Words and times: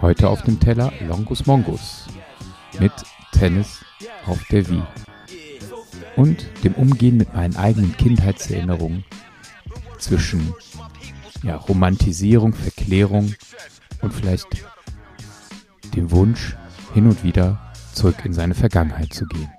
Heute 0.00 0.28
auf 0.28 0.42
dem 0.42 0.58
Teller 0.58 0.90
Longus 1.00 1.44
Mongus 1.44 2.06
mit 2.80 2.92
Tennis 3.32 3.84
auf 4.24 4.42
der 4.50 4.66
Wii 4.70 4.82
und 6.16 6.46
dem 6.64 6.74
Umgehen 6.74 7.18
mit 7.18 7.34
meinen 7.34 7.56
eigenen 7.56 7.94
Kindheitserinnerungen 7.96 9.04
zwischen 9.98 10.54
ja, 11.42 11.56
Romantisierung, 11.56 12.54
Verklärung 12.54 13.34
und 14.00 14.14
vielleicht 14.14 14.48
dem 15.94 16.10
Wunsch, 16.10 16.56
hin 16.94 17.06
und 17.06 17.22
wieder 17.22 17.72
zurück 17.92 18.24
in 18.24 18.32
seine 18.32 18.54
Vergangenheit 18.54 19.12
zu 19.12 19.26
gehen. 19.26 19.50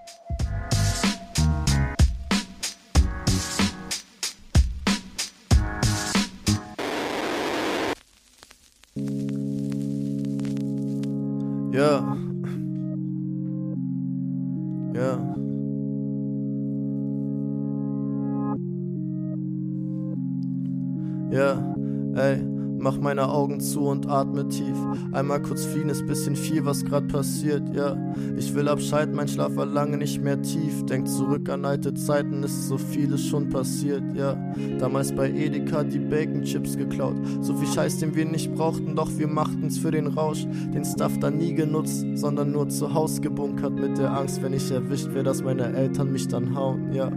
Ja, 21.32 21.76
ey. 22.16 22.56
Mach 22.78 23.00
meine 23.00 23.30
Augen 23.30 23.62
zu 23.62 23.88
und 23.88 24.08
atme 24.08 24.48
tief. 24.48 24.78
Einmal 25.12 25.42
kurz 25.42 25.66
fliehen 25.66 25.90
ist 25.90 26.06
bisschen 26.06 26.36
viel, 26.36 26.66
was 26.66 26.86
grad 26.86 27.08
passiert, 27.08 27.64
ja. 27.74 27.98
Ich 28.38 28.54
will 28.54 28.68
abschalten, 28.68 29.16
mein 29.16 29.28
Schlaf 29.28 29.56
war 29.56 29.66
lange 29.66 29.98
nicht 29.98 30.22
mehr 30.22 30.40
tief. 30.42 30.86
Denk 30.86 31.08
zurück 31.08 31.50
an 31.50 31.66
alte 31.66 31.96
Zeiten, 31.96 32.44
ist 32.44 32.68
so 32.68 32.78
vieles 32.78 33.26
schon 33.26 33.50
passiert, 33.50 34.04
ja. 34.14 34.38
Damals 34.78 35.16
bei 35.16 35.32
Edeka 35.32 35.84
die 35.84 35.98
Bacon 35.98 36.44
Chips 36.44 36.78
geklaut. 36.78 37.16
So 37.42 37.56
viel 37.56 37.70
Scheiß, 37.70 37.98
den 37.98 38.14
wir 38.14 38.26
nicht 38.26 38.54
brauchten, 38.54 38.96
doch 38.96 39.10
wir 39.18 39.28
machten's 39.28 39.80
für 39.80 39.90
den 39.90 40.06
Rausch. 40.06 40.46
Den 40.72 40.86
Stuff 40.86 41.18
da 41.20 41.32
nie 41.32 41.56
genutzt, 41.56 42.06
sondern 42.14 42.52
nur 42.52 42.70
zu 42.70 42.94
Haus 42.94 43.20
gebunkert 43.20 43.74
mit 43.74 43.98
der 43.98 44.16
Angst, 44.16 44.44
wenn 44.44 44.54
ich 44.54 44.70
erwischt 44.70 45.12
wär, 45.14 45.24
dass 45.24 45.42
meine 45.42 45.74
Eltern 45.74 46.12
mich 46.12 46.28
dann 46.28 46.56
hauen, 46.56 46.94
ja. 46.94 47.12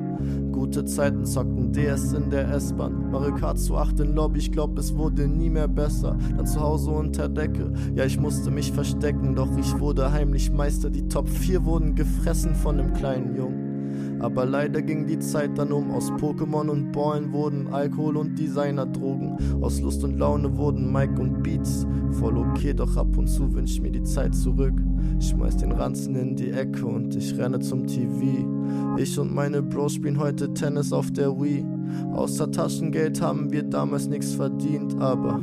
Gute 0.53 0.85
Zeiten 0.85 1.25
zockten 1.25 1.73
DS 1.73 2.13
in 2.13 2.31
der 2.31 2.49
S-Bahn. 2.51 3.11
Mario 3.11 3.35
Kart 3.35 3.59
zu 3.59 3.77
8 3.77 4.01
in 4.01 4.15
Lobby, 4.15 4.39
ich 4.39 4.53
glaub, 4.53 4.79
es 4.79 4.97
wurde 4.97 5.27
nie 5.29 5.51
mehr 5.51 5.69
besser. 5.69 6.17
Dann 6.37 6.47
zu 6.47 6.61
Hause 6.61 6.91
unter 6.91 7.29
Decke, 7.29 7.73
ja, 7.95 8.05
ich 8.05 8.19
musste 8.19 8.51
mich 8.51 8.73
verstecken, 8.73 9.35
doch 9.35 9.57
ich 9.59 9.79
wurde 9.79 10.13
heimlich 10.13 10.51
Meister. 10.51 10.91
Die 10.91 11.09
Top 11.09 11.29
4 11.29 11.65
wurden 11.65 11.95
gefressen 11.95 12.55
von 12.55 12.79
dem 12.79 12.93
kleinen 12.93 13.37
Jungen. 13.37 13.58
Aber 14.21 14.45
leider 14.45 14.83
ging 14.83 15.07
die 15.07 15.19
Zeit 15.19 15.57
dann 15.57 15.73
um. 15.73 15.91
Aus 15.91 16.11
Pokémon 16.13 16.69
und 16.69 16.93
Ballen 16.93 17.33
wurden 17.33 17.69
Alkohol 17.69 18.17
und 18.17 18.39
Designer-Drogen. 18.39 19.37
Aus 19.61 19.81
Lust 19.81 20.05
und 20.05 20.19
Laune 20.19 20.57
wurden 20.57 20.93
Mike 20.93 21.21
und 21.21 21.43
Beats. 21.43 21.87
Voll 22.13 22.37
okay, 22.37 22.75
doch 22.75 22.97
ab 22.97 23.17
und 23.17 23.29
zu 23.29 23.53
wünsch 23.55 23.69
ich 23.73 23.83
mir 23.83 23.93
die 23.93 24.03
Zeit 24.03 24.35
zurück. 24.35 24.75
Schmeiß 25.21 25.59
den 25.59 25.73
Ranzen 25.73 26.17
in 26.17 26.37
die 26.37 26.51
Ecke 26.51 26.85
und 26.87 27.15
ich 27.15 27.37
renne 27.39 27.61
zum 27.61 27.87
TV. 27.87 28.47
Ich 28.97 29.19
und 29.19 29.35
meine 29.35 29.63
Bros 29.63 29.95
spielen 29.95 30.19
heute 30.19 30.53
Tennis 30.55 30.93
auf 30.93 31.11
der 31.13 31.31
Wii. 31.41 31.65
Außer 32.13 32.51
Taschengeld 32.51 33.21
haben 33.21 33.53
wir 33.53 33.63
damals 33.63 34.09
nichts 34.09 34.35
verdient, 34.35 35.01
aber 35.01 35.41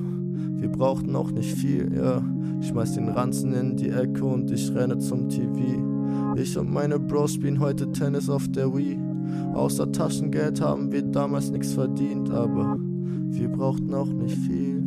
wir 0.57 0.69
brauchten 0.69 1.15
auch 1.15 1.31
nicht 1.31 1.53
viel, 1.53 1.91
ja. 1.95 2.21
Ich 2.59 2.67
schmeiß 2.67 2.93
den 2.93 3.09
Ranzen 3.09 3.53
in 3.53 3.77
die 3.77 3.89
Ecke 3.89 4.25
und 4.25 4.49
ich 4.51 4.73
renne 4.73 4.97
zum 4.97 5.29
TV. 5.29 5.94
Ich 6.35 6.57
und 6.57 6.71
meine 6.71 6.99
Bros 6.99 7.33
spielen 7.33 7.59
heute 7.59 7.91
Tennis 7.91 8.29
auf 8.29 8.47
der 8.49 8.73
Wii. 8.75 8.99
Außer 9.53 9.91
Taschengeld 9.91 10.61
haben 10.61 10.91
wir 10.91 11.01
damals 11.01 11.49
nichts 11.49 11.73
verdient, 11.73 12.29
aber 12.29 12.77
wir 13.29 13.47
brauchten 13.49 13.93
auch 13.93 14.07
nicht 14.07 14.37
viel. 14.37 14.83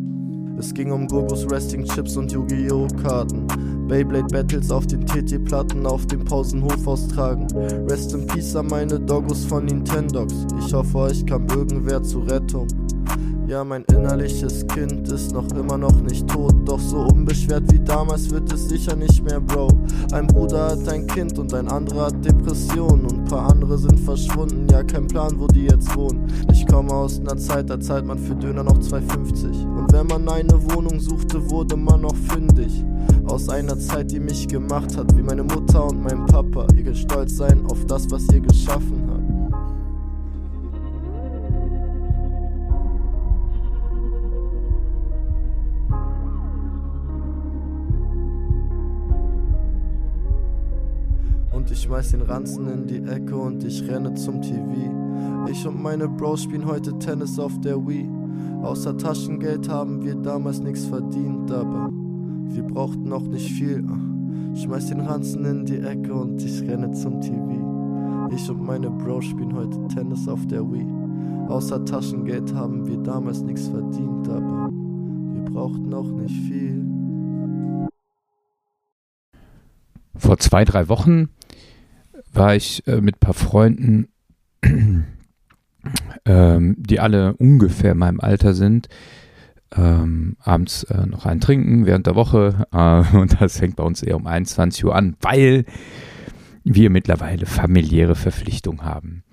Es 0.59 0.75
ging 0.75 0.91
um 0.91 1.07
Gogos 1.07 1.49
Resting 1.51 1.85
Chips 1.85 2.17
und 2.17 2.33
Yu-Gi-Oh! 2.33 2.89
Karten. 3.01 3.47
Beyblade 3.87 4.27
Battles 4.27 4.71
auf 4.73 4.87
den 4.87 5.07
TT-Platten 5.07 5.87
auf 5.87 6.05
dem 6.07 6.25
Pausenhof 6.25 6.87
austragen. 6.87 7.47
Rest 7.89 8.13
in 8.13 8.27
Peace 8.27 8.57
an 8.57 8.67
meine 8.67 8.99
Doggos 8.99 9.45
von 9.45 9.65
Nintendogs. 9.65 10.35
Ich 10.59 10.75
hoffe, 10.75 10.99
euch 10.99 11.25
kam 11.25 11.47
irgendwer 11.49 12.03
zur 12.03 12.29
Rettung. 12.29 12.67
Ja, 13.49 13.65
mein 13.65 13.83
innerliches 13.85 14.67
Kind 14.67 15.11
ist 15.11 15.33
noch 15.33 15.51
immer 15.53 15.79
noch 15.79 16.03
nicht 16.03 16.29
tot, 16.29 16.55
doch 16.67 16.79
so 16.79 16.99
unbeschwert 16.99 17.63
wie 17.73 17.81
damals 17.81 18.31
wird 18.31 18.53
es 18.53 18.69
sicher 18.69 18.95
nicht 18.95 19.25
mehr, 19.25 19.41
Bro. 19.41 19.69
Ein 20.13 20.27
Bruder 20.27 20.73
hat 20.73 20.87
ein 20.87 21.07
Kind 21.07 21.39
und 21.39 21.55
ein 21.55 21.67
anderer 21.67 22.09
hat 22.09 22.23
Depressionen 22.23 23.07
und 23.07 23.21
ein 23.21 23.25
paar 23.25 23.49
andere 23.51 23.79
sind 23.79 24.01
verschwunden, 24.01 24.67
ja, 24.71 24.83
kein 24.83 25.07
Plan, 25.07 25.41
wo 25.41 25.47
die 25.47 25.65
jetzt 25.65 25.97
wohnen. 25.97 26.31
Ich 26.53 26.67
komme 26.67 26.93
aus 26.93 27.21
einer 27.21 27.39
Zeit, 27.39 27.71
da 27.71 27.81
zahlt 27.81 28.05
man 28.05 28.19
für 28.19 28.35
Döner 28.35 28.65
noch 28.65 28.81
2,50 28.81 29.79
und 29.79 29.95
wenn 29.95 30.07
man 30.09 30.29
eine 30.29 30.63
Wohnung 30.75 31.01
suchte, 31.01 31.49
wurde 31.49 31.79
man 31.79 32.03
noch 32.03 32.17
fündig. 32.17 32.85
Aus 33.25 33.49
einer 33.49 33.79
Zeit, 33.79 34.11
die 34.11 34.21
mich 34.21 34.47
gemacht 34.47 34.95
hat, 34.95 35.17
wie 35.17 35.23
meine 35.23 35.45
Mutter 35.45 35.87
und 35.87 36.03
mein 36.03 36.27
Papa. 36.27 36.67
Ihr 36.77 36.85
könnt 36.85 36.99
stolz 36.99 37.39
sein 37.39 37.65
auf 37.65 37.83
das, 37.87 38.11
was 38.11 38.29
ihr 38.29 38.41
geschaffen 38.41 39.09
habt. 39.09 39.18
Schmeiß 51.89 52.11
den 52.11 52.21
Ranzen 52.21 52.69
in 52.69 52.87
die 52.87 53.03
Ecke 53.11 53.35
und 53.35 53.65
ich 53.65 53.83
renne 53.89 54.13
zum 54.13 54.43
TV. 54.43 55.49
Ich 55.51 55.67
und 55.67 55.83
meine 55.83 56.07
Bros 56.07 56.43
spielen 56.43 56.67
heute 56.67 56.99
Tennis 56.99 57.39
auf 57.39 57.59
der 57.63 57.79
Wii. 57.79 58.07
Außer 58.63 58.99
Taschengeld 58.99 59.71
haben 59.71 60.05
wir 60.05 60.15
damals 60.15 60.61
nichts 60.61 60.85
verdient, 60.85 61.51
aber 61.51 61.89
wir 61.91 62.63
brauchten 62.63 63.11
auch 63.11 63.23
nicht 63.23 63.51
viel. 63.53 63.83
Schmeiß 64.55 64.89
den 64.89 65.01
Ranzen 65.01 65.47
in 65.47 65.65
die 65.65 65.79
Ecke 65.79 66.13
und 66.13 66.43
ich 66.45 66.61
renne 66.61 66.93
zum 66.93 67.23
TV. 67.23 68.29
Ich 68.35 68.51
und 68.51 68.63
meine 68.63 68.91
Bros 68.91 69.25
spielen 69.25 69.55
heute 69.55 69.79
Tennis 69.89 70.29
auf 70.29 70.47
der 70.47 70.71
Wii. 70.71 70.87
Außer 71.49 71.87
Taschengeld 71.87 72.55
haben 72.55 72.87
wir 72.87 72.99
damals 72.99 73.41
nichts 73.41 73.67
verdient, 73.67 74.29
aber 74.29 74.69
wir 74.71 75.45
brauchten 75.51 75.95
auch 75.95 76.11
nicht 76.11 76.37
viel. 76.49 76.85
Vor 80.15 80.37
zwei, 80.37 80.67
drei 80.67 80.91
Wochen 80.91 81.31
war 82.33 82.55
ich 82.55 82.87
äh, 82.87 83.01
mit 83.01 83.17
ein 83.17 83.21
paar 83.21 83.35
Freunden, 83.35 84.09
ähm, 86.25 86.77
die 86.79 87.01
alle 87.01 87.35
ungefähr 87.37 87.93
in 87.93 87.99
meinem 87.99 88.21
Alter 88.21 88.55
sind, 88.55 88.89
ähm, 89.77 90.37
abends 90.41 90.85
äh, 90.85 91.07
noch 91.07 91.27
einen 91.27 91.41
trinken 91.41 91.87
während 91.87 92.07
der 92.07 92.15
Woche 92.15 92.67
äh, 92.73 93.17
und 93.17 93.41
das 93.41 93.59
fängt 93.59 93.77
bei 93.77 93.85
uns 93.85 94.03
eher 94.03 94.17
um 94.17 94.27
21 94.27 94.85
Uhr 94.85 94.95
an, 94.95 95.17
weil 95.21 95.65
wir 96.65 96.91
mittlerweile 96.91 97.47
familiäre 97.47 98.15
Verpflichtungen 98.15 98.83
haben. 98.83 99.25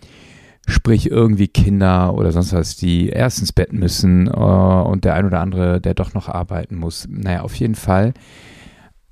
Sprich 0.67 1.11
irgendwie 1.11 1.47
Kinder 1.47 2.15
oder 2.15 2.31
sonst 2.31 2.53
was, 2.53 2.75
die 2.75 3.09
erst 3.09 3.39
ins 3.39 3.53
Bett 3.53 3.71
müssen 3.71 4.27
äh, 4.27 4.31
und 4.31 5.05
der 5.05 5.13
ein 5.13 5.25
oder 5.25 5.41
andere, 5.41 5.79
der 5.79 5.93
doch 5.93 6.13
noch 6.13 6.27
arbeiten 6.27 6.75
muss. 6.75 7.07
Naja, 7.09 7.41
auf 7.41 7.55
jeden 7.55 7.75
Fall 7.75 8.13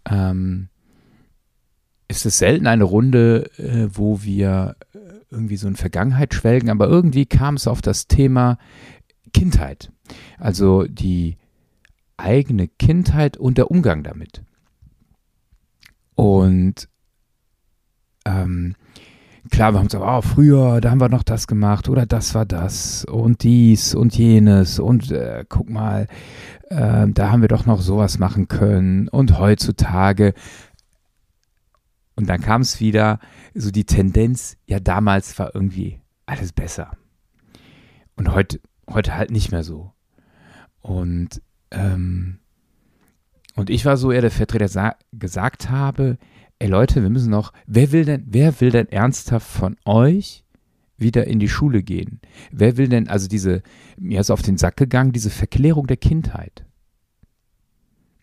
ähm, 0.10 0.70
ist 2.14 2.26
es 2.28 2.38
selten 2.38 2.68
eine 2.68 2.84
Runde, 2.84 3.50
äh, 3.58 3.88
wo 3.92 4.22
wir 4.22 4.76
äh, 4.94 4.98
irgendwie 5.32 5.58
so 5.58 5.68
in 5.68 5.76
Vergangenheit 5.76 6.34
schwelgen, 6.34 6.70
aber 6.70 6.88
irgendwie 6.88 7.26
kam 7.26 7.56
es 7.56 7.68
auf 7.68 7.82
das 7.82 8.08
Thema 8.08 8.60
Kindheit. 9.34 9.92
Also 10.38 10.84
die 10.84 11.38
eigene 12.18 12.68
Kindheit 12.68 13.36
und 13.36 13.58
der 13.58 13.72
Umgang 13.72 14.04
damit. 14.04 14.44
Und 16.14 16.88
ähm, 18.26 18.76
klar, 19.50 19.74
wir 19.74 19.80
haben 19.80 19.88
gesagt, 19.88 20.06
oh, 20.06 20.22
früher, 20.22 20.80
da 20.82 20.92
haben 20.92 21.02
wir 21.02 21.10
noch 21.10 21.24
das 21.24 21.48
gemacht 21.48 21.90
oder 21.90 22.06
das 22.06 22.36
war 22.36 22.46
das 22.46 23.06
und 23.06 23.42
dies 23.42 23.96
und 23.96 24.16
jenes 24.16 24.80
und 24.80 25.12
äh, 25.12 25.46
guck 25.50 25.68
mal, 25.68 26.08
äh, 26.70 27.08
da 27.08 27.32
haben 27.32 27.42
wir 27.42 27.50
doch 27.50 27.66
noch 27.66 27.82
sowas 27.82 28.20
machen 28.20 28.48
können 28.48 29.08
und 29.08 29.40
heutzutage 29.40 30.36
und 32.16 32.28
dann 32.30 32.42
kam 32.42 32.62
es 32.62 32.80
wieder, 32.80 33.20
so 33.54 33.72
die 33.72 33.86
Tendenz, 33.86 34.58
ja, 34.68 34.80
damals 34.80 35.38
war 35.40 35.54
irgendwie 35.56 36.00
alles 36.26 36.52
besser. 36.54 36.92
Und 38.16 38.34
heute, 38.34 38.60
heute 38.90 39.16
halt 39.16 39.32
nicht 39.32 39.52
mehr 39.52 39.64
so. 39.64 39.92
Und, 40.82 41.42
ähm, 41.72 42.40
und 43.56 43.70
ich 43.70 43.86
war 43.86 43.98
so 43.98 44.12
eher 44.12 44.22
der 44.22 44.32
Vertreter, 44.32 44.68
der 44.68 44.98
gesagt 45.12 45.70
habe, 45.70 46.18
ey 46.60 46.68
Leute, 46.68 47.02
wir 47.02 47.10
müssen 47.10 47.32
noch, 47.32 47.52
wer 47.66 47.92
will 47.92 48.06
denn, 48.06 48.24
wer 48.28 48.60
will 48.62 48.72
denn 48.72 48.90
ernsthaft 48.90 49.48
von 49.48 49.76
euch 49.86 50.44
wieder 50.98 51.26
in 51.26 51.40
die 51.40 51.50
Schule 51.50 51.84
gehen? 51.84 52.20
Wer 52.52 52.78
will 52.78 52.90
denn, 52.90 53.08
also 53.08 53.28
diese, 53.28 53.64
mir 53.98 54.22
ist 54.22 54.32
auf 54.32 54.42
den 54.42 54.58
Sack 54.58 54.78
gegangen, 54.78 55.12
diese 55.12 55.30
Verklärung 55.30 55.88
der 55.88 55.98
Kindheit. 55.98 56.66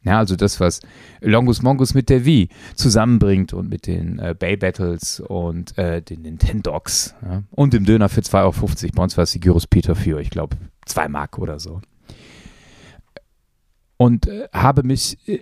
Ja, 0.03 0.19
also 0.19 0.35
das, 0.35 0.61
was 0.61 0.81
Longus 1.21 1.61
Mongus 1.63 1.93
mit 1.93 2.09
der 2.09 2.25
Wii 2.25 2.49
zusammenbringt 2.75 3.53
und 3.53 3.69
mit 3.69 3.87
den 3.87 4.19
äh, 4.19 4.35
Bay 4.39 4.57
Battles 4.57 5.21
und 5.21 5.77
äh, 5.77 6.01
den 6.01 6.23
Nintendogs 6.23 7.15
ja? 7.23 7.43
und 7.51 7.75
dem 7.75 7.85
Döner 7.85 8.09
für 8.09 8.23
2,50 8.23 8.35
Euro. 8.43 8.93
Bei 8.95 9.03
uns 9.03 9.17
war 9.19 9.25
es 9.25 9.33
die 9.33 9.41
Gyros 9.41 9.67
Peter 9.67 9.95
für, 9.95 10.21
ich 10.21 10.31
glaube, 10.31 10.57
2 10.87 11.09
Mark 11.09 11.39
oder 11.39 11.61
so. 11.61 11.83
und 13.99 14.27
äh, 14.27 14.49
habe 14.55 14.85
mich 14.85 15.19
äh, 15.29 15.41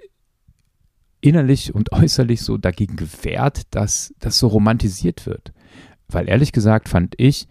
innerlich 1.20 1.72
und 1.72 1.92
äußerlich 1.92 2.40
so 2.42 2.58
dagegen 2.58 2.96
gewehrt, 2.96 3.62
dass 3.70 4.12
das 4.18 4.38
so 4.38 4.48
romantisiert 4.48 5.26
wird. 5.26 5.52
Weil 6.08 6.28
ehrlich 6.28 6.50
gesagt 6.50 6.88
fand 6.88 7.14
ich, 7.18 7.46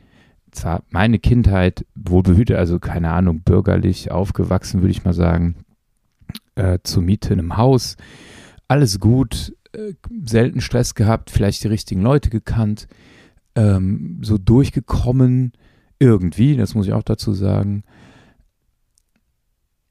zwar 0.52 0.84
meine 0.90 1.20
Kindheit 1.20 1.86
wohlbehütet, 1.96 2.58
also 2.58 2.80
keine 2.80 3.12
Ahnung, 3.12 3.42
bürgerlich 3.42 4.12
aufgewachsen, 4.12 4.82
würde 4.82 4.92
ich 4.92 5.06
mal 5.06 5.14
sagen, 5.14 5.56
äh, 6.56 6.80
zur 6.84 7.04
Miete 7.04 7.34
in 7.34 7.40
einem 7.40 7.58
Haus, 7.58 7.98
alles 8.68 9.00
gut, 9.00 9.56
äh, 9.74 9.94
selten 10.26 10.62
Stress 10.62 10.96
gehabt, 10.96 11.30
vielleicht 11.30 11.64
die 11.64 11.68
richtigen 11.68 12.02
Leute 12.02 12.30
gekannt, 12.30 12.88
ähm, 13.56 14.20
so 14.22 14.38
durchgekommen, 14.38 15.54
irgendwie, 16.00 16.56
das 16.56 16.76
muss 16.76 16.88
ich 16.88 16.94
auch 16.94 17.04
dazu 17.04 17.34
sagen. 17.34 17.84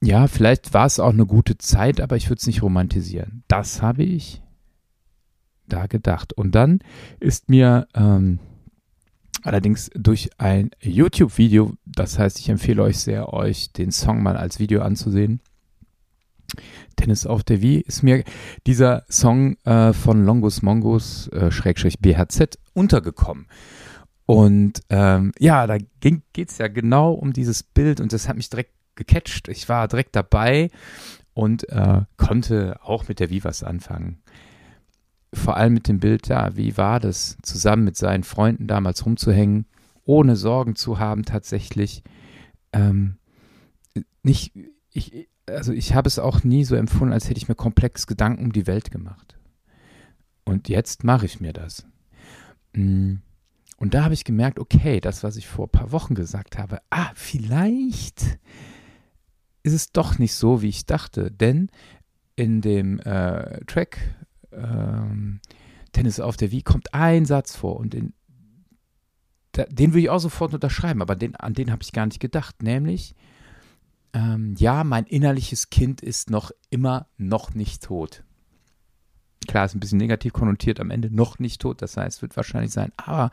Ja, 0.02 0.28
vielleicht 0.28 0.74
war 0.74 0.86
es 0.86 1.00
auch 1.00 1.12
eine 1.12 1.26
gute 1.26 1.58
Zeit, 1.58 2.00
aber 2.00 2.16
ich 2.16 2.28
würde 2.28 2.40
es 2.40 2.46
nicht 2.46 2.62
romantisieren. 2.62 3.42
Das 3.48 3.82
habe 3.82 4.04
ich 4.04 4.42
da 5.66 5.86
gedacht. 5.86 6.32
Und 6.32 6.54
dann 6.54 6.80
ist 7.18 7.48
mir 7.48 7.88
ähm, 7.94 8.38
allerdings 9.42 9.90
durch 9.94 10.30
ein 10.38 10.70
YouTube-Video, 10.80 11.74
das 11.84 12.18
heißt, 12.18 12.38
ich 12.38 12.48
empfehle 12.48 12.82
euch 12.82 12.98
sehr, 12.98 13.32
euch 13.32 13.72
den 13.72 13.90
Song 13.90 14.22
mal 14.22 14.36
als 14.36 14.58
Video 14.58 14.82
anzusehen. 14.82 15.40
Tennis 16.96 17.26
auf 17.26 17.44
der 17.44 17.62
Wie 17.62 17.80
ist 17.80 18.02
mir 18.02 18.24
dieser 18.66 19.04
Song 19.08 19.56
äh, 19.64 19.92
von 19.92 20.24
Longus 20.24 20.62
Mongus, 20.62 21.28
äh, 21.28 21.50
Schrägstrich 21.50 21.98
BHZ, 22.00 22.58
untergekommen. 22.74 23.46
Und 24.26 24.80
ähm, 24.90 25.32
ja, 25.38 25.66
da 25.66 25.78
geht 26.00 26.50
es 26.50 26.58
ja 26.58 26.68
genau 26.68 27.12
um 27.12 27.32
dieses 27.32 27.62
Bild 27.62 28.00
und 28.00 28.12
das 28.12 28.28
hat 28.28 28.36
mich 28.36 28.50
direkt 28.50 28.72
gecatcht. 28.96 29.48
Ich 29.48 29.68
war 29.68 29.86
direkt 29.86 30.16
dabei 30.16 30.70
und 31.32 31.68
äh, 31.68 32.02
konnte 32.16 32.80
auch 32.82 33.08
mit 33.08 33.20
der 33.20 33.30
Vivas 33.30 33.62
anfangen. 33.62 34.22
Vor 35.32 35.56
allem 35.56 35.74
mit 35.74 35.86
dem 35.86 36.00
Bild, 36.00 36.28
ja, 36.28 36.56
wie 36.56 36.76
war 36.76 36.98
das, 36.98 37.36
zusammen 37.42 37.84
mit 37.84 37.96
seinen 37.96 38.24
Freunden 38.24 38.66
damals 38.66 39.04
rumzuhängen, 39.04 39.66
ohne 40.04 40.34
Sorgen 40.34 40.76
zu 40.76 40.98
haben 40.98 41.24
tatsächlich. 41.24 42.02
Ähm, 42.72 43.18
nicht, 44.22 44.54
ich, 44.92 45.28
also 45.46 45.72
ich 45.72 45.94
habe 45.94 46.08
es 46.08 46.18
auch 46.18 46.44
nie 46.44 46.64
so 46.64 46.74
empfunden, 46.74 47.12
als 47.12 47.28
hätte 47.28 47.38
ich 47.38 47.48
mir 47.48 47.54
komplex 47.54 48.06
Gedanken 48.06 48.44
um 48.44 48.52
die 48.52 48.66
Welt 48.66 48.90
gemacht. 48.90 49.38
Und 50.44 50.68
jetzt 50.68 51.04
mache 51.04 51.26
ich 51.26 51.40
mir 51.40 51.52
das. 51.52 51.86
Mm. 52.72 53.16
Und 53.78 53.92
da 53.92 54.04
habe 54.04 54.14
ich 54.14 54.24
gemerkt, 54.24 54.58
okay, 54.58 55.00
das, 55.00 55.22
was 55.22 55.36
ich 55.36 55.46
vor 55.46 55.66
ein 55.66 55.70
paar 55.70 55.92
Wochen 55.92 56.14
gesagt 56.14 56.56
habe, 56.56 56.80
ah, 56.88 57.10
vielleicht 57.14 58.38
ist 59.62 59.74
es 59.74 59.92
doch 59.92 60.18
nicht 60.18 60.34
so, 60.34 60.62
wie 60.62 60.68
ich 60.68 60.86
dachte. 60.86 61.30
Denn 61.30 61.68
in 62.36 62.62
dem 62.62 63.00
äh, 63.00 63.60
Track 63.66 63.98
ähm, 64.52 65.40
Tennis 65.92 66.20
auf 66.20 66.36
der 66.36 66.52
Wie 66.52 66.62
kommt 66.62 66.94
ein 66.94 67.24
Satz 67.26 67.56
vor 67.56 67.76
und 67.76 67.92
den, 67.92 68.14
da, 69.52 69.64
den 69.64 69.92
würde 69.92 70.00
ich 70.00 70.10
auch 70.10 70.20
sofort 70.20 70.54
unterschreiben, 70.54 71.02
aber 71.02 71.16
den, 71.16 71.36
an 71.36 71.54
den 71.54 71.70
habe 71.70 71.82
ich 71.82 71.92
gar 71.92 72.06
nicht 72.06 72.20
gedacht. 72.20 72.62
Nämlich, 72.62 73.14
ähm, 74.16 74.54
ja, 74.56 74.82
mein 74.82 75.04
innerliches 75.04 75.68
Kind 75.68 76.00
ist 76.00 76.30
noch 76.30 76.50
immer 76.70 77.06
noch 77.18 77.54
nicht 77.54 77.82
tot. 77.82 78.24
Klar, 79.46 79.66
ist 79.66 79.74
ein 79.74 79.80
bisschen 79.80 79.98
negativ 79.98 80.32
konnotiert 80.32 80.80
am 80.80 80.90
Ende, 80.90 81.14
noch 81.14 81.38
nicht 81.38 81.60
tot, 81.60 81.82
das 81.82 81.98
heißt, 81.98 82.22
wird 82.22 82.34
wahrscheinlich 82.34 82.72
sein, 82.72 82.92
aber 82.96 83.30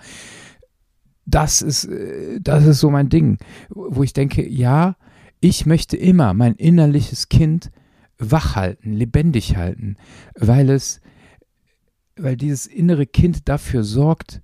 das 1.26 1.62
ist, 1.62 1.86
äh, 1.86 2.40
das 2.42 2.66
ist 2.66 2.82
so 2.82 2.90
mein 2.90 3.08
Ding, 3.08 3.38
wo 3.70 4.04
ich 4.04 4.12
denke, 4.12 4.48
ja, 4.48 4.98
ich 5.40 5.66
möchte 5.66 5.96
immer 5.96 6.34
mein 6.34 6.56
innerliches 6.56 7.30
Kind 7.30 7.72
wach 8.18 8.58
halten, 8.58 8.92
lebendig 8.92 9.56
halten, 9.56 9.96
weil 10.36 10.70
es, 10.70 11.00
weil 12.18 12.36
dieses 12.36 12.68
innere 12.68 13.06
Kind 13.06 13.48
dafür 13.48 13.86
sorgt, 13.86 14.42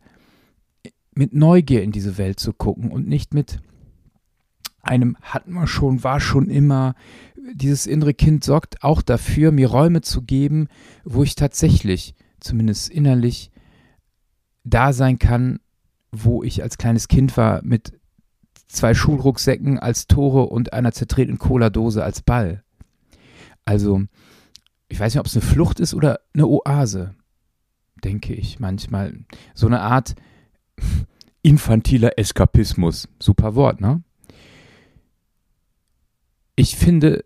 mit 1.13 1.33
Neugier 1.33 1.83
in 1.83 1.92
diese 1.92 2.18
Welt 2.18 2.39
zu 2.39 2.53
gucken 2.53 2.92
und 2.92 3.09
nicht 3.09 3.33
mit 3.33 3.59
einem 4.81 5.18
hatten 5.22 5.54
wir 5.54 5.68
schon, 5.68 6.04
war 6.04 6.20
schon 6.20 6.50
immer. 6.50 6.96
Dieses 7.54 7.88
innere 7.88 8.14
Kind 8.14 8.44
sorgt 8.44 8.84
auch 8.84 9.02
dafür, 9.02 9.52
mir 9.52 9.70
Räume 9.70 10.02
zu 10.02 10.22
geben, 10.22 10.68
wo 11.04 11.24
ich 11.24 11.36
tatsächlich, 11.36 12.16
zumindest 12.40 12.90
innerlich, 12.90 13.52
da 14.64 14.94
sein 14.94 15.20
kann, 15.20 15.60
wo 16.12 16.44
ich 16.44 16.62
als 16.64 16.78
kleines 16.78 17.08
Kind 17.08 17.38
war, 17.38 17.62
mit 17.64 18.00
zwei 18.68 18.94
Schulrucksäcken 18.94 19.80
als 19.80 20.08
Tore 20.08 20.44
und 20.46 20.74
einer 20.74 20.92
zertretenen 20.92 21.40
Cola-Dose 21.40 22.04
als 22.04 22.22
Ball. 22.22 22.64
Also, 23.66 24.04
ich 24.88 25.00
weiß 25.00 25.14
nicht, 25.14 25.20
ob 25.20 25.28
es 25.28 25.36
eine 25.36 25.46
Flucht 25.46 25.80
ist 25.80 25.94
oder 25.94 26.20
eine 26.34 26.48
Oase, 26.48 27.16
denke 28.04 28.34
ich 28.34 28.60
manchmal. 28.60 29.20
So 29.54 29.68
eine 29.68 29.81
Art 29.81 30.16
infantiler 31.42 32.18
Eskapismus. 32.18 33.08
Super 33.20 33.56
Wort, 33.56 33.81
ne? 33.81 34.04
Ich 36.59 36.75
finde 36.75 37.23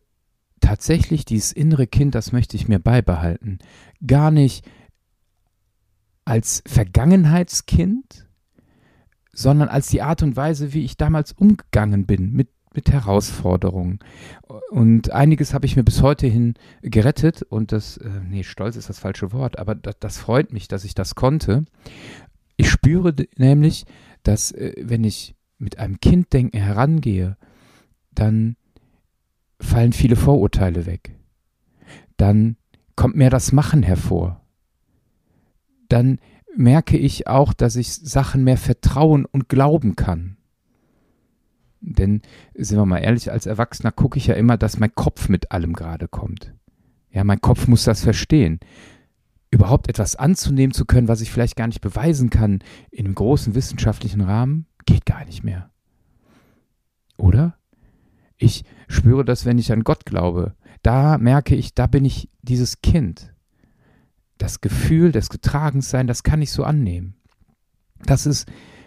tatsächlich 0.61 1.25
dieses 1.25 1.51
innere 1.51 1.87
Kind, 1.87 2.13
das 2.13 2.31
möchte 2.31 2.55
ich 2.55 2.67
mir 2.67 2.77
beibehalten. 2.77 3.57
Gar 4.05 4.29
nicht 4.29 4.63
als 6.23 6.61
Vergangenheitskind, 6.67 8.27
sondern 9.31 9.69
als 9.69 9.87
die 9.87 10.03
Art 10.03 10.21
und 10.21 10.35
Weise, 10.35 10.73
wie 10.73 10.85
ich 10.85 10.97
damals 10.97 11.31
umgegangen 11.31 12.05
bin 12.05 12.31
mit, 12.31 12.49
mit 12.75 12.91
Herausforderungen. 12.91 13.97
Und 14.69 15.09
einiges 15.09 15.55
habe 15.55 15.65
ich 15.65 15.75
mir 15.75 15.83
bis 15.83 16.03
heute 16.03 16.27
hin 16.27 16.53
gerettet 16.83 17.41
und 17.41 17.71
das, 17.71 17.97
äh, 17.97 18.09
nee, 18.29 18.43
stolz 18.43 18.75
ist 18.75 18.89
das 18.89 18.99
falsche 18.99 19.31
Wort, 19.31 19.57
aber 19.57 19.73
das, 19.73 19.95
das 19.99 20.19
freut 20.19 20.53
mich, 20.53 20.67
dass 20.67 20.83
ich 20.83 20.93
das 20.93 21.15
konnte. 21.15 21.65
Ich 22.55 22.69
spüre 22.69 23.15
nämlich, 23.35 23.85
dass 24.21 24.51
äh, 24.51 24.75
wenn 24.77 25.03
ich 25.03 25.33
mit 25.57 25.79
einem 25.79 25.99
Kinddenken 25.99 26.59
herangehe, 26.59 27.35
dann 28.11 28.57
fallen 29.59 29.93
viele 29.93 30.15
Vorurteile 30.15 30.85
weg. 30.85 31.15
Dann 32.17 32.57
kommt 32.95 33.15
mehr 33.15 33.29
das 33.29 33.51
Machen 33.51 33.83
hervor. 33.83 34.41
Dann 35.89 36.19
merke 36.55 36.97
ich 36.97 37.27
auch, 37.27 37.53
dass 37.53 37.75
ich 37.75 37.93
Sachen 37.93 38.43
mehr 38.43 38.57
vertrauen 38.57 39.25
und 39.25 39.49
glauben 39.49 39.95
kann. 39.95 40.37
Denn, 41.81 42.21
sind 42.53 42.77
wir 42.77 42.85
mal 42.85 42.99
ehrlich, 42.99 43.31
als 43.31 43.45
Erwachsener 43.45 43.91
gucke 43.91 44.17
ich 44.17 44.27
ja 44.27 44.35
immer, 44.35 44.57
dass 44.57 44.79
mein 44.79 44.95
Kopf 44.95 45.27
mit 45.27 45.51
allem 45.51 45.73
gerade 45.73 46.07
kommt. 46.07 46.53
Ja, 47.11 47.23
mein 47.23 47.41
Kopf 47.41 47.67
muss 47.67 47.83
das 47.83 48.03
verstehen. 48.03 48.59
Überhaupt 49.51 49.89
etwas 49.89 50.15
anzunehmen 50.15 50.73
zu 50.73 50.85
können, 50.85 51.07
was 51.07 51.21
ich 51.21 51.31
vielleicht 51.31 51.55
gar 51.55 51.67
nicht 51.67 51.81
beweisen 51.81 52.29
kann, 52.29 52.59
in 52.89 53.05
einem 53.05 53.15
großen 53.15 53.53
wissenschaftlichen 53.53 54.21
Rahmen, 54.21 54.65
geht 54.85 55.05
gar 55.05 55.25
nicht 55.25 55.43
mehr. 55.43 55.69
Oder? 57.17 57.57
Ich 58.37 58.63
spüre 58.93 59.25
das, 59.25 59.45
wenn 59.45 59.57
ich 59.57 59.71
an 59.71 59.83
Gott 59.83 60.05
glaube. 60.05 60.55
Da 60.81 61.17
merke 61.17 61.55
ich, 61.55 61.73
da 61.73 61.87
bin 61.87 62.05
ich 62.05 62.29
dieses 62.41 62.81
Kind. 62.81 63.33
Das 64.37 64.61
Gefühl 64.61 65.11
des 65.11 65.29
Getragenseins, 65.29 66.07
das 66.07 66.23
kann 66.23 66.41
ich 66.41 66.51
so 66.51 66.63
annehmen. 66.63 67.15
Dass 68.05 68.25
es 68.25 68.45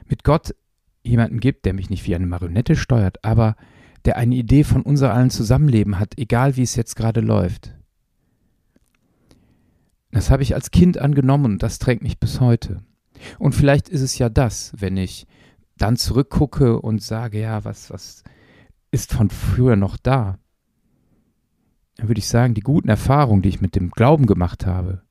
mit 0.08 0.24
Gott 0.24 0.54
jemanden 1.02 1.40
gibt, 1.40 1.64
der 1.64 1.72
mich 1.72 1.90
nicht 1.90 2.06
wie 2.06 2.14
eine 2.14 2.26
Marionette 2.26 2.76
steuert, 2.76 3.24
aber 3.24 3.56
der 4.04 4.16
eine 4.16 4.34
Idee 4.34 4.64
von 4.64 4.82
unser 4.82 5.12
allen 5.12 5.30
Zusammenleben 5.30 5.98
hat, 5.98 6.18
egal 6.18 6.56
wie 6.56 6.62
es 6.62 6.76
jetzt 6.76 6.96
gerade 6.96 7.20
läuft. 7.20 7.74
Das 10.10 10.30
habe 10.30 10.42
ich 10.42 10.54
als 10.54 10.70
Kind 10.70 10.98
angenommen 10.98 11.44
und 11.46 11.62
das 11.62 11.78
trägt 11.78 12.02
mich 12.02 12.18
bis 12.18 12.40
heute. 12.40 12.82
Und 13.38 13.54
vielleicht 13.54 13.88
ist 13.88 14.02
es 14.02 14.18
ja 14.18 14.28
das, 14.28 14.72
wenn 14.78 14.96
ich 14.96 15.26
dann 15.76 15.96
zurückgucke 15.96 16.80
und 16.80 17.02
sage, 17.02 17.40
ja, 17.40 17.64
was, 17.64 17.90
was, 17.90 18.22
ist 18.96 19.12
von 19.12 19.28
früher 19.28 19.76
noch 19.76 19.98
da. 19.98 20.38
Dann 21.96 22.08
würde 22.08 22.18
ich 22.18 22.28
sagen, 22.28 22.54
die 22.54 22.62
guten 22.62 22.88
Erfahrungen, 22.88 23.42
die 23.42 23.50
ich 23.50 23.60
mit 23.60 23.76
dem 23.76 23.90
Glauben 23.90 24.24
gemacht 24.24 24.64
habe, 24.64 25.02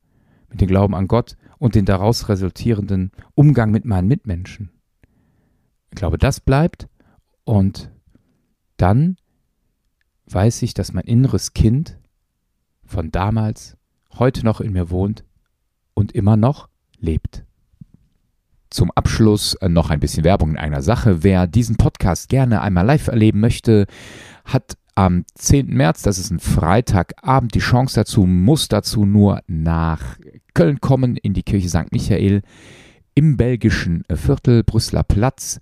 mit 0.49 0.59
dem 0.59 0.67
Glauben 0.67 0.95
an 0.95 1.07
Gott 1.07 1.37
und 1.59 1.75
den 1.75 1.85
daraus 1.85 2.27
resultierenden 2.27 3.11
Umgang 3.35 3.69
mit 3.69 3.85
meinen 3.85 4.07
Mitmenschen. 4.07 4.71
Ich 5.91 5.97
glaube, 5.97 6.17
das 6.17 6.39
bleibt 6.39 6.89
und 7.43 7.91
dann 8.77 9.17
weiß 10.31 10.63
ich, 10.63 10.73
dass 10.73 10.91
mein 10.91 11.05
inneres 11.05 11.53
Kind 11.53 11.99
von 12.85 13.11
damals 13.11 13.77
heute 14.17 14.43
noch 14.43 14.61
in 14.61 14.73
mir 14.73 14.89
wohnt 14.89 15.25
und 15.93 16.11
immer 16.11 16.37
noch 16.37 16.69
lebt. 16.97 17.45
Zum 18.75 18.91
Abschluss 18.91 19.53
äh, 19.61 19.69
noch 19.69 19.89
ein 19.89 20.01
bisschen 20.01 20.25
Werbung 20.25 20.49
in 20.49 20.57
einer 20.57 20.81
Sache. 20.81 21.23
Wer 21.23 21.47
diesen 21.47 21.77
Podcast 21.77 22.27
gerne 22.27 22.59
einmal 22.59 22.85
live 22.85 23.07
erleben 23.07 23.39
möchte, 23.39 23.85
hat 24.43 24.77
am 24.95 25.23
10. 25.35 25.67
März, 25.67 26.01
das 26.01 26.19
ist 26.19 26.29
ein 26.29 26.39
Freitagabend, 26.39 27.55
die 27.55 27.59
Chance 27.59 27.95
dazu, 27.95 28.25
muss 28.25 28.67
dazu 28.67 29.05
nur 29.05 29.39
nach 29.47 30.17
Köln 30.53 30.81
kommen, 30.81 31.15
in 31.15 31.33
die 31.33 31.43
Kirche 31.43 31.69
St. 31.69 31.93
Michael 31.93 32.41
im 33.13 33.37
belgischen 33.37 34.03
Viertel 34.13 34.65
Brüsseler 34.65 35.03
Platz. 35.03 35.61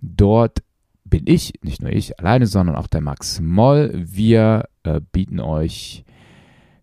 Dort 0.00 0.62
bin 1.04 1.24
ich, 1.26 1.52
nicht 1.60 1.82
nur 1.82 1.92
ich 1.92 2.18
alleine, 2.18 2.46
sondern 2.46 2.76
auch 2.76 2.86
der 2.86 3.02
Max 3.02 3.38
Moll. 3.38 3.92
Wir 3.94 4.64
äh, 4.82 5.02
bieten 5.12 5.40
euch 5.40 6.06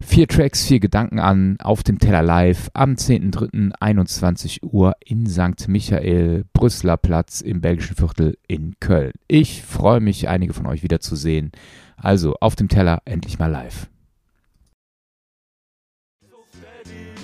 vier 0.05 0.27
Tracks, 0.27 0.65
vier 0.65 0.79
Gedanken 0.79 1.19
an 1.19 1.57
auf 1.61 1.83
dem 1.83 1.99
Teller 1.99 2.21
Live 2.21 2.69
am 2.73 2.93
10.03.21 2.93 4.63
Uhr 4.63 4.95
in 5.03 5.27
St. 5.27 5.67
Michael, 5.67 6.45
Brüsseler 6.53 6.97
Platz 6.97 7.41
im 7.41 7.61
belgischen 7.61 7.95
Viertel 7.95 8.37
in 8.47 8.75
Köln. 8.79 9.13
Ich 9.27 9.63
freue 9.63 9.99
mich, 9.99 10.27
einige 10.29 10.53
von 10.53 10.67
euch 10.67 10.83
wiederzusehen. 10.83 11.51
Also 11.97 12.35
auf 12.41 12.55
dem 12.55 12.67
Teller 12.67 13.01
endlich 13.05 13.39
mal 13.39 13.51
live. 13.51 13.87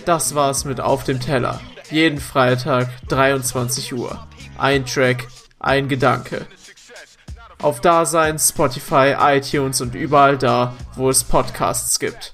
Das 0.05 0.33
war's 0.33 0.65
mit 0.65 0.79
Auf 0.79 1.03
dem 1.03 1.19
Teller. 1.19 1.59
Jeden 1.91 2.19
Freitag 2.19 2.89
23 3.09 3.93
Uhr. 3.93 4.27
Ein 4.57 4.85
Track, 4.85 5.27
ein 5.59 5.87
Gedanke. 5.87 6.47
Auf 7.61 7.81
Dasein, 7.81 8.39
Spotify, 8.39 9.15
iTunes 9.19 9.81
und 9.81 9.93
überall 9.93 10.37
da, 10.37 10.73
wo 10.95 11.09
es 11.09 11.23
Podcasts 11.23 11.99
gibt. 11.99 12.33